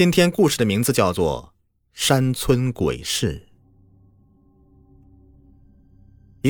[0.00, 1.52] 今天故事的名字叫做
[1.92, 3.46] 《山村鬼事》。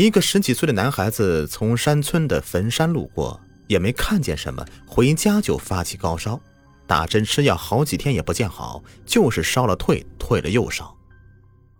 [0.00, 6.40] 一个十几岁的男孩子从山村的坟山路过，也没看见什么，回家就发起高烧，
[6.86, 10.96] 打针吃药好几天也不见好，就是烧了退，退了又烧。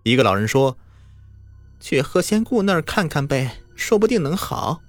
[0.03, 0.77] 一个老人说
[1.79, 4.83] ：“去何仙姑那儿看看呗，说不定能好。”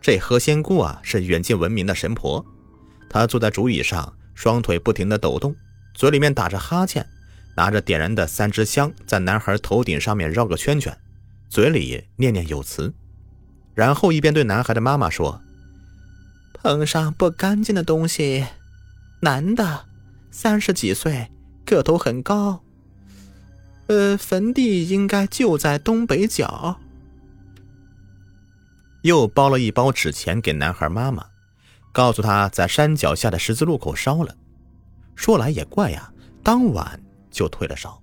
[0.00, 2.46] 这何仙姑啊，是远近闻名的神婆，
[3.10, 4.14] 她坐在竹椅上。
[4.38, 5.56] 双腿不停地抖动，
[5.94, 7.04] 嘴里面打着哈欠，
[7.56, 10.96] 拿着点燃的三支香，在男孩头顶上面绕个圈圈，
[11.48, 12.94] 嘴里念念有词，
[13.74, 15.42] 然后一边对男孩的妈妈说
[16.54, 18.46] ：“碰上不干净的东西，
[19.22, 19.86] 男的，
[20.30, 21.32] 三十几岁，
[21.64, 22.62] 个头很高。
[23.88, 26.78] 呃，坟地应该就在东北角。”
[29.02, 31.26] 又包了一包纸钱给男孩妈妈。
[31.92, 34.34] 告诉他在山脚下的十字路口烧了。
[35.16, 38.00] 说来也怪呀，当晚就退了烧，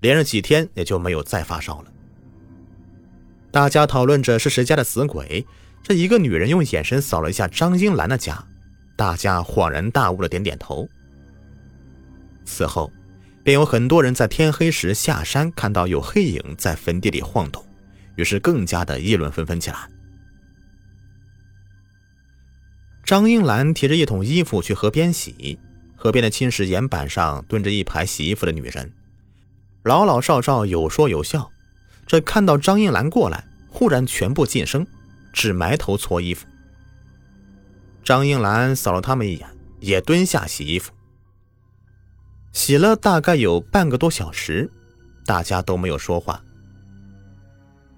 [0.00, 1.92] 连着几天也就没有再发烧了。
[3.50, 5.46] 大家讨论着是谁家的死鬼，
[5.82, 8.42] 这一个女人用眼神扫了一下张英兰的家，
[8.96, 10.88] 大家恍然大悟的点点头。
[12.44, 12.90] 此后，
[13.42, 17.62] 便有很多人在天黑时下山，看到有黑影在坟地里晃动，
[18.14, 19.88] 于是更加的议论纷纷起来。
[23.10, 25.58] 张英兰提着一桶衣服去河边洗，
[25.96, 28.92] 河边的青石岩板上蹲着一排洗衣服的女人，
[29.82, 31.50] 老老少少有说有笑。
[32.06, 34.86] 这看到张英兰过来，忽然全部噤声，
[35.32, 36.46] 只埋头搓衣服。
[38.04, 39.48] 张英兰扫了他们一眼，
[39.80, 40.92] 也蹲下洗衣服。
[42.52, 44.70] 洗了大概有半个多小时，
[45.26, 46.40] 大家都没有说话。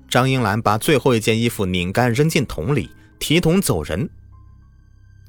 [0.09, 2.89] 张英兰把最后一件衣服拧干，扔进桶里，
[3.19, 4.09] 提桶走人。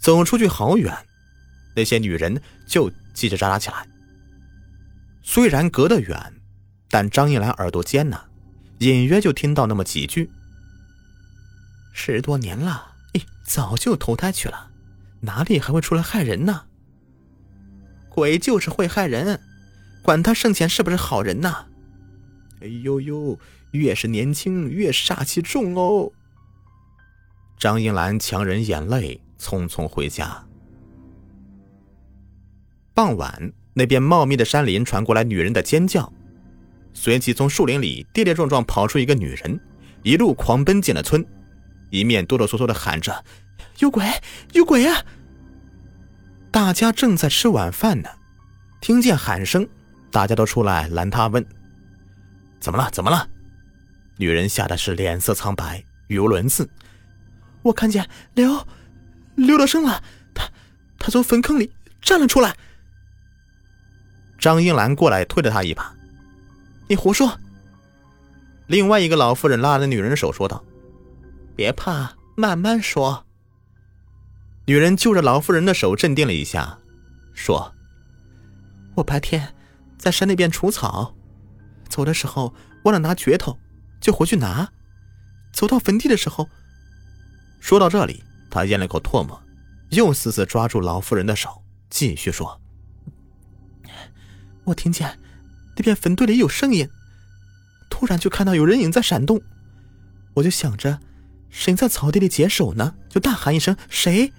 [0.04, 0.94] 走出去好远，
[1.78, 3.88] 那些女人就叽叽喳喳起来。
[5.22, 6.34] 虽然隔得远，
[6.90, 8.26] 但张一兰耳朵尖呢，
[8.80, 10.30] 隐约就听到那么几句
[11.96, 14.72] ：“十多年了，哎，早就投胎去了，
[15.22, 16.66] 哪里还会出来害人呢？
[18.10, 19.40] 鬼就是会害人，
[20.02, 21.68] 管他生前是不是好人呢？
[22.60, 23.40] 哎呦呦，
[23.72, 26.12] 越是年轻越煞气重哦。”
[27.58, 29.22] 张英兰强忍眼泪。
[29.44, 30.42] 匆匆回家。
[32.94, 36.12] 傍晚，那边茂密的山林传过来女人的尖叫，
[36.94, 39.60] 随即从树林里跌跌撞撞跑出一个女人，
[40.04, 41.26] 一路狂奔进了村，
[41.90, 43.26] 一面哆哆嗦嗦的喊着
[43.80, 44.06] ：“有鬼，
[44.54, 45.04] 有鬼啊！”
[46.52, 48.10] 大家正在吃晚饭呢，
[48.80, 49.68] 听见喊声，
[50.12, 51.44] 大家都出来拦他问
[52.62, 52.90] ：“怎么了？
[52.92, 53.28] 怎么了？”
[54.18, 56.70] 女人吓得是脸色苍白，语无伦次
[57.64, 58.64] ：“我看见刘。”
[59.36, 60.50] 刘德生了，他
[61.00, 61.72] 他从坟坑里
[62.02, 62.56] 站了出来。
[64.38, 65.96] 张英兰过来推了他一把
[66.88, 67.40] ：“你胡说！”
[68.68, 70.64] 另外一个老妇人拉着女人的手说道
[71.56, 73.26] ：“别怕，慢慢说。”
[74.66, 76.78] 女人就着老妇人的手镇定了一下，
[77.34, 77.74] 说
[78.96, 79.54] ：“我白天
[79.98, 81.16] 在山那边除草，
[81.90, 83.58] 走的时候忘了拿镢头，
[84.00, 84.72] 就回去拿。
[85.52, 86.50] 走到坟地的时候，
[87.60, 88.24] 说到这里。”
[88.54, 89.42] 他咽了口唾沫，
[89.90, 92.62] 又死死抓住老妇人的手，继续说
[94.66, 95.18] ：“我听见
[95.76, 96.88] 那边坟堆里有声音，
[97.90, 99.42] 突然就看到有人影在闪动，
[100.36, 101.00] 我就想着
[101.50, 104.32] 谁在草地里解手呢，就大喊一声‘谁’，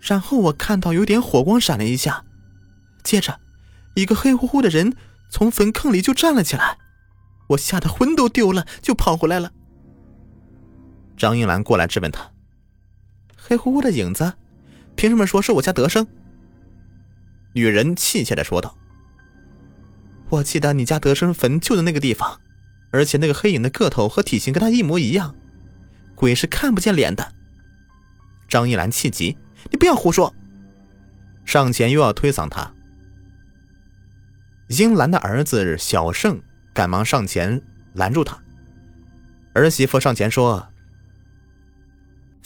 [0.00, 2.24] 然后我看到有点火光闪了一下，
[3.02, 3.40] 接着
[3.96, 4.94] 一个黑乎乎的人
[5.28, 6.78] 从坟坑里就站了起来，
[7.48, 9.50] 我吓得魂都丢了，就跑回来了。”
[11.18, 12.30] 张英兰过来质问他。
[13.48, 14.34] 黑乎乎的影子，
[14.94, 16.06] 凭什么说是我家德生？
[17.54, 18.76] 女人气切的说道
[20.28, 22.42] ：“我记得你家德生坟就在那个地方，
[22.90, 25.34] 而且那个黑影的个头和体型跟他一模一样，
[26.14, 27.32] 鬼是看不见脸的。”
[28.50, 29.38] 张一兰气急
[29.72, 30.34] ：“你不要胡说！”
[31.46, 32.70] 上前又要推搡他。
[34.66, 36.42] 英兰的儿子小胜
[36.74, 37.62] 赶忙上前
[37.94, 38.38] 拦住他。
[39.54, 40.68] 儿媳妇上前说。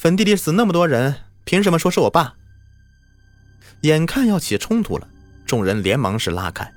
[0.02, 1.14] 坟地里死那么多人，
[1.44, 2.34] 凭什么说是我爸？
[3.82, 5.06] 眼看要起冲突了，
[5.46, 6.68] 众人连忙是拉开。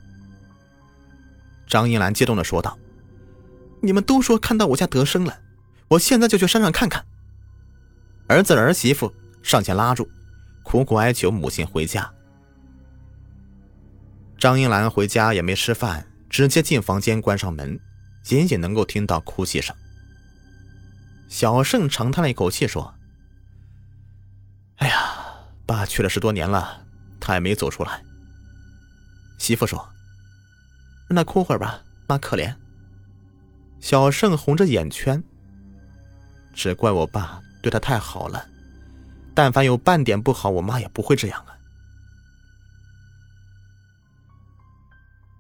[1.66, 2.78] 张英兰激动的说道
[3.82, 5.40] ：“你们都说看到我家德生了，
[5.88, 7.04] 我现在就去山上看看。”
[8.30, 9.12] 儿子儿媳妇
[9.42, 10.08] 上前拉住，
[10.62, 12.08] 苦苦哀求母亲回家。
[14.38, 17.80] 张英兰回家也没吃饭，直接进房间关上门，
[18.30, 19.76] 隐隐能够听到哭泣声。
[21.28, 22.95] 小盛长叹了一口气说。
[24.78, 25.26] 哎呀，
[25.66, 26.82] 爸去了十多年了，
[27.20, 28.04] 他也没走出来，
[29.38, 29.88] 媳妇说
[31.08, 32.54] ：“让他哭会儿吧，妈可怜。”
[33.80, 35.24] 小盛红着眼圈，
[36.54, 38.46] 只怪我爸对他太好了，
[39.34, 41.56] 但凡有半点不好，我妈也不会这样啊。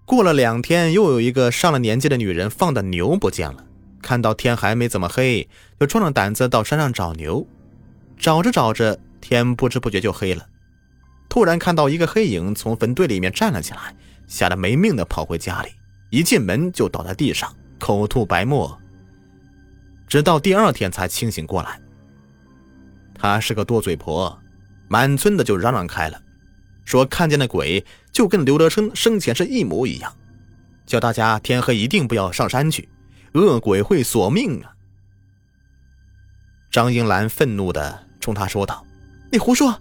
[0.06, 3.66] 过了两天，又有一个上了年纪的女人放的牛不见了。
[4.04, 5.50] 看到天还没怎么黑，
[5.80, 7.48] 就壮着胆子到山上找牛。
[8.16, 10.48] 找着找着，天不知不觉就黑了。
[11.28, 13.96] 突然看到一个黑影从坟堆里面站了起来，
[14.28, 15.70] 吓得没命的跑回家里，
[16.12, 18.80] 一进门就倒在地上，口吐白沫。
[20.08, 21.82] 直到第二天才清醒过来。
[23.16, 24.40] 她是个多嘴婆，
[24.88, 26.22] 满村的就嚷嚷开了。
[26.86, 30.16] 说看见的鬼就跟刘德生生前是一模一样，
[30.86, 32.88] 叫大家天黑一定不要上山去，
[33.34, 34.76] 恶鬼会索命啊！
[36.70, 38.86] 张英兰愤怒的冲他说道
[39.32, 39.80] ：“你胡说！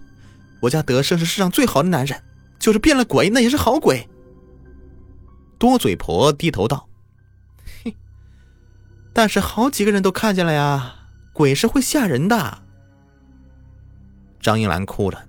[0.61, 2.23] 我家德胜是世上最好的男人，
[2.57, 4.09] 就是变了鬼，那也是好鬼。”
[5.59, 6.89] 多嘴婆低头道
[7.83, 7.95] ：“嘿，
[9.13, 10.95] 但是好几个人都看见了呀，
[11.33, 12.63] 鬼是会吓人的。”
[14.41, 15.25] 张英兰哭了。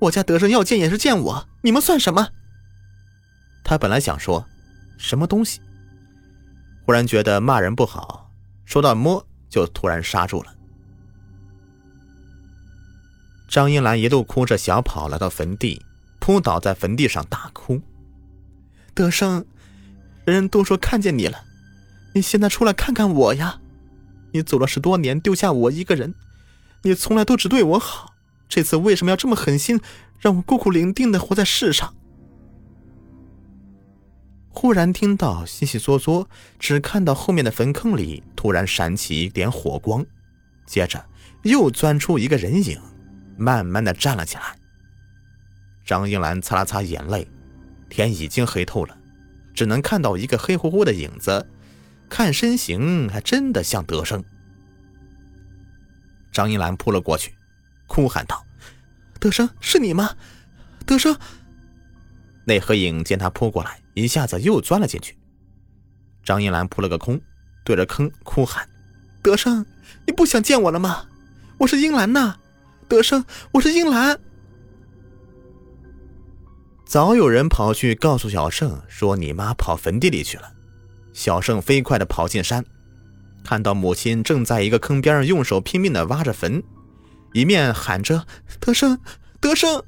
[0.00, 2.28] 我家德胜要见也是见我，你们算什么？
[3.64, 4.44] 他本来想说，
[4.98, 5.60] 什么东西，
[6.84, 8.30] 忽然觉得骂人不好，
[8.64, 10.54] 说到摸就突然刹住了。
[13.52, 15.84] 张英兰一路哭着小跑来到坟地，
[16.18, 17.82] 扑倒在坟地上大哭。
[18.94, 19.44] 德生，
[20.24, 21.44] 人人都说看见你了，
[22.14, 23.60] 你现在出来看看我呀！
[24.32, 26.14] 你走了十多年，丢下我一个人，
[26.80, 28.14] 你从来都只对我好。
[28.48, 29.78] 这次为什么要这么狠心，
[30.18, 31.94] 让我孤苦伶仃的活在世上？
[34.48, 36.24] 忽然听到悉悉嗦嗦，
[36.58, 40.06] 只看到后面的坟坑里突然闪起一点火光，
[40.64, 41.04] 接着
[41.42, 42.80] 又钻出一个人影，
[43.36, 44.56] 慢慢的站了起来。
[45.84, 47.26] 张英兰擦了擦眼泪，
[47.88, 48.96] 天已经黑透了，
[49.54, 51.46] 只能看到一个黑乎乎的影子，
[52.08, 54.22] 看身形还真的像德生。
[56.30, 57.34] 张英兰扑了过去。
[57.88, 58.42] 哭喊道
[59.20, 60.16] ：“德生，是你吗？
[60.86, 61.14] 德生！”
[62.46, 65.14] 那黑影见他扑过来，一下子又钻了进去。
[66.24, 67.20] 张英兰扑了个空，
[67.64, 68.66] 对着坑哭喊
[69.20, 69.66] ：“德生，
[70.06, 71.04] 你不想见我了吗？
[71.58, 72.38] 我是英兰呐，
[72.92, 74.20] 德胜，我是英兰。”
[76.84, 80.52] 早有人跑去告诉小胜说：“你妈跑坟地里去了。”
[81.14, 82.62] 小胜飞快的跑进山，
[83.42, 86.62] 看到母亲正在一个坑边用手拼命的挖着坟。
[87.32, 88.26] 一面喊着
[88.60, 88.98] “德胜，
[89.40, 89.82] 德胜”，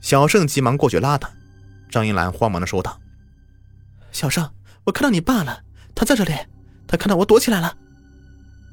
[0.00, 1.28] 小胜急忙过去拉他。
[1.90, 3.00] 张英兰慌忙的说道
[4.12, 4.48] ：“小胜，
[4.84, 6.32] 我看到你爸了，他在这里，
[6.86, 7.76] 他看到我躲起来了。”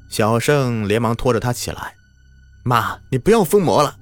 [0.08, 1.96] 小胜连忙拖着他起来
[2.64, 3.96] ：“妈，你不要疯魔了。”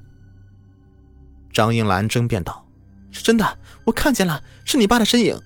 [1.53, 2.67] 张英兰争辩道
[3.12, 5.38] ：“是真的，我看见了，是你爸的身影。”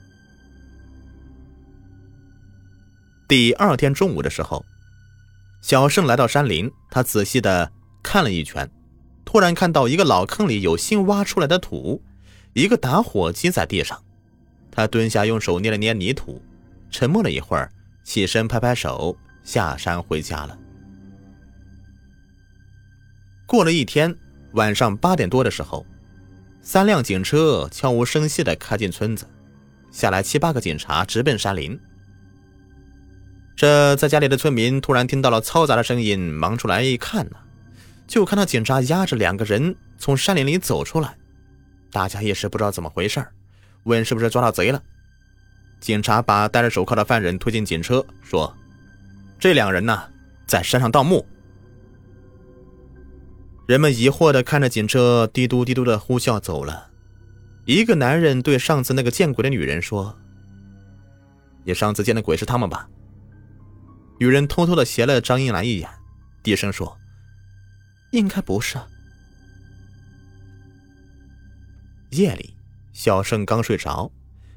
[3.26, 4.64] 第二天中午的时候。
[5.62, 8.70] 小盛来到山林，他仔细的看了一圈，
[9.24, 12.00] 突然看到一个老坑里有新挖出来的土，
[12.52, 14.00] 一个打火机在地上。
[14.70, 16.40] 他蹲下，用手捏了捏泥土，
[16.88, 17.72] 沉默了一会儿，
[18.04, 20.56] 起身拍拍手，下山回家了。
[23.46, 24.12] 过了一天，
[24.54, 25.86] 晚上八点多的时候，
[26.62, 29.24] 三辆警车悄无声息的开进村子，
[29.92, 31.78] 下来七八个警察，直奔山林。
[33.54, 37.36] 这在家里的村民突然听到了嘈杂的声音，忙出来一看呢，
[38.08, 41.14] 就看到警察押着两个人从山林里走出来。
[41.92, 43.24] 大家一时不知道怎么回事
[43.84, 44.82] 问是不是抓到贼了。
[45.78, 48.52] 警察把戴着手铐的犯人推进警车，说
[49.38, 50.02] ：“这两人呢，
[50.48, 51.24] 在山上盗墓。”
[53.66, 56.88] 人们疑惑的看着警车，嘀嘟嘀嘟的呼啸走了。
[57.64, 60.16] 一个男人对上次那个见鬼的女人说
[61.66, 62.88] ：“你上次见的鬼是他们吧？”
[64.20, 65.90] 女人偷偷的斜了张英兰一眼，
[66.44, 66.96] 低声说
[68.12, 68.78] ：“应该不是。”
[72.10, 72.54] 夜里，
[72.92, 74.12] 小盛刚睡着，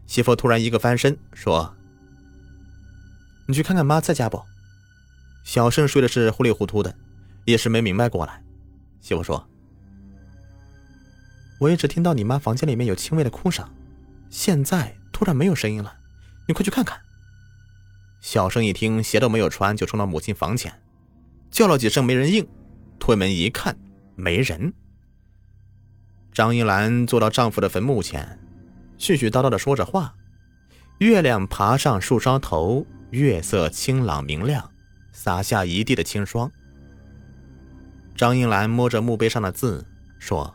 [0.05, 1.75] 媳妇突然一个翻身说
[3.47, 4.39] ：“你去看看妈在家不？”
[5.43, 6.95] 小盛睡的是糊里糊涂的，
[7.45, 8.43] 一时没明白过来。
[9.01, 9.47] 媳妇说
[11.59, 13.67] ：“我一直听到你妈房间里面有轻微的哭声，
[14.29, 15.95] 现在突然没有声音了，
[16.47, 16.99] 你快去看看。”
[18.21, 20.81] 小生一听，鞋都没有穿，就冲到母亲房前，
[21.49, 22.47] 叫了几声没人应，
[22.99, 23.77] 推门一看，
[24.15, 24.73] 没人。
[26.33, 28.39] 张英兰坐到丈夫的坟墓前，
[28.97, 30.13] 絮絮叨叨的说着话。
[30.99, 34.69] 月亮爬上树梢头，月色清朗明亮，
[35.13, 36.51] 洒下一地的清霜。
[38.19, 39.85] 张英兰摸着墓碑上的字，
[40.19, 40.53] 说：“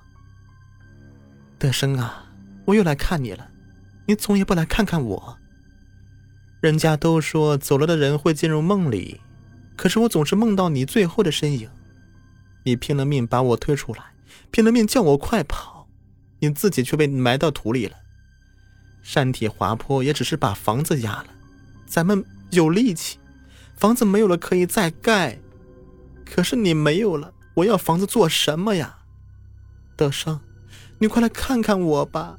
[1.59, 2.27] 德生啊，
[2.67, 3.49] 我又来看你了，
[4.05, 5.39] 你总也不来看看我。
[6.61, 9.23] 人家都说走了的人会进入梦里，
[9.77, 11.71] 可是我总是梦到你最后的身影。
[12.65, 14.13] 你拼了命把我推出来，
[14.51, 15.89] 拼了命叫我快跑，
[16.41, 17.97] 你自己却被埋到土里了。
[19.01, 21.29] 山体滑坡也只是把房子压了，
[21.87, 23.19] 咱们有力气，
[23.75, 25.39] 房子没有了可以再盖，
[26.27, 28.99] 可是你没有了，我要房子做什么呀？
[29.97, 30.41] 德生，
[30.99, 32.39] 你快来看看我吧。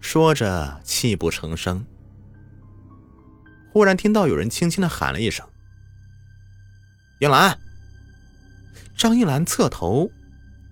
[0.00, 1.84] 说着，泣不成声。
[3.72, 5.46] 忽然听到有人轻轻的喊了一声
[7.20, 7.58] ：“英兰。”
[8.96, 10.10] 张英兰侧头，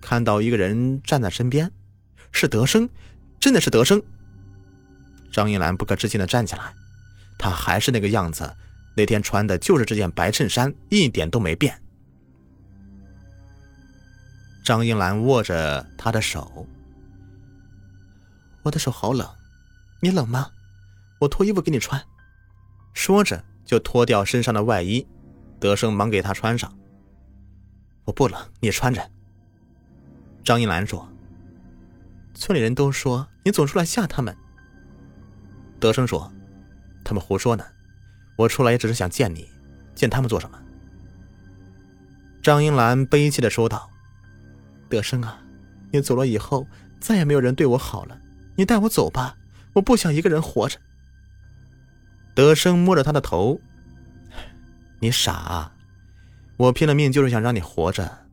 [0.01, 1.71] 看到一个人站在身边，
[2.31, 2.89] 是德生，
[3.39, 4.01] 真的是德生。
[5.31, 6.73] 张英兰不可置信的站起来，
[7.37, 8.55] 他还是那个样子，
[8.95, 11.79] 那天穿的就是这件白衬衫，一点都没变。
[14.65, 16.65] 张英兰握着他的手，
[18.63, 19.29] 我的手好冷，
[20.01, 20.49] 你冷吗？
[21.19, 22.03] 我脱衣服给你穿。
[22.91, 25.05] 说着就脱掉身上的外衣，
[25.59, 26.75] 德生忙给他穿上。
[28.05, 29.07] 我不冷，你穿着。
[30.43, 31.07] 张英兰说
[32.33, 34.35] ：“村里人都说你总出来吓他们。”
[35.79, 36.33] 德生说
[37.05, 37.63] ：“他们胡说呢，
[38.35, 39.47] 我出来也只是想见你，
[39.93, 40.59] 见他们做什么？”
[42.41, 43.91] 张英兰悲切的说道
[44.95, 45.41] ：“德生啊，
[45.91, 46.65] 你走了以后，
[47.01, 48.17] 再也没有人对我好了，
[48.55, 49.35] 你带我走吧，
[49.73, 50.79] 我不想一个人活着。”
[52.33, 53.59] 德生摸着他的头
[55.01, 55.71] ：“你傻。”啊
[56.57, 58.27] 我拼了命就是想让你活着，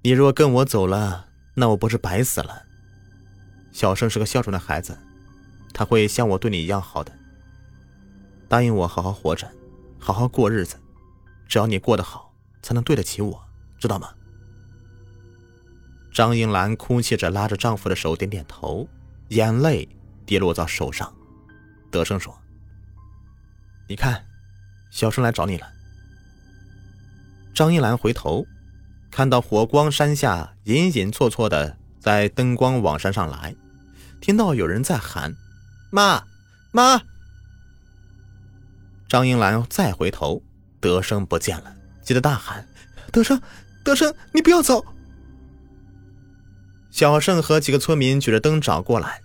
[0.00, 2.62] 你若跟我走了，那我不是白死了？
[3.70, 4.98] 小生是个孝顺的孩子，
[5.74, 7.12] 他会像我对你一样好的。
[8.48, 9.46] 答应我好好活着，
[9.98, 10.76] 好好过日子，
[11.46, 13.44] 只要你过得好，才能对得起我，
[13.78, 14.08] 知道吗？
[16.14, 18.88] 张英兰哭泣着拉着丈夫的手，点点头，
[19.30, 19.88] 眼泪
[20.24, 21.12] 跌落到手上。
[21.90, 22.32] 德生说
[23.88, 24.24] ：“你看，
[24.92, 25.66] 小生来找你了。”
[27.52, 28.46] 张英兰回头，
[29.10, 33.56] 看到火光山下隐隐绰绰的在灯光往山上来，
[34.20, 35.34] 听到有人在喊
[35.90, 36.22] ：“妈，
[36.70, 37.02] 妈！”
[39.10, 40.40] 张英兰再回头，
[40.78, 42.64] 德生不见了，急得大喊
[43.10, 43.42] ：“德生，
[43.84, 44.84] 德生，你不要走！”
[46.94, 49.20] 小盛和几个村民举着灯找过来。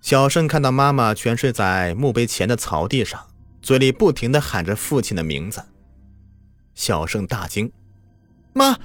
[0.00, 3.28] 小盛看到妈妈蜷睡在墓碑前的草地上，
[3.60, 5.62] 嘴里不停的喊着父亲的名字。
[6.74, 7.70] 小盛大惊
[8.54, 8.78] ：“妈！”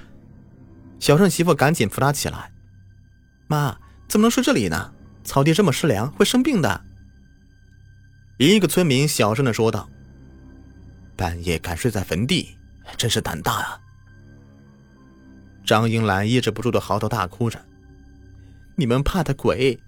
[0.99, 2.51] 小盛媳妇赶紧扶他起来
[3.47, 3.77] ：“妈，
[4.09, 4.93] 怎么能睡这里呢？
[5.23, 6.83] 草地这么湿凉，会生病的。”
[8.35, 9.89] 一个村民小声的说道
[11.15, 12.57] ：“半夜敢睡在坟地，
[12.97, 13.79] 真是胆大啊！”
[15.65, 17.57] 张英兰抑制不住的嚎啕大哭着
[18.75, 19.79] ：“你们怕的鬼，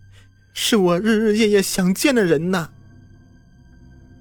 [0.54, 2.72] 是我日日夜夜想见的人呐！”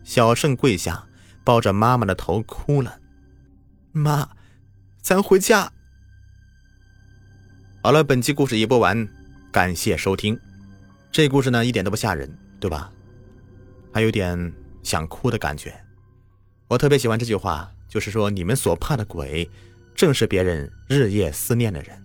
[0.04, 1.06] 小盛跪下，
[1.42, 3.00] 抱着妈妈的头哭了。
[3.92, 4.30] 妈，
[5.00, 5.72] 咱回家。
[7.82, 9.08] 好了，本期故事已播完，
[9.52, 10.38] 感谢收听。
[11.12, 12.90] 这故事呢，一点都不吓人，对吧？
[13.92, 14.52] 还有点
[14.82, 15.72] 想哭的感觉。
[16.68, 19.48] 我特别喜欢这句话，就是说你们所怕的鬼，
[19.94, 22.03] 正是别人日夜思念的人。